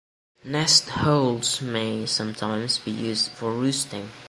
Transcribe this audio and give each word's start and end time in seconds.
Nest 0.43 0.89
holes 0.89 1.61
may 1.61 2.07
sometimes 2.07 2.79
be 2.79 2.89
used 2.89 3.29
for 3.33 3.51
roosting. 3.53 4.09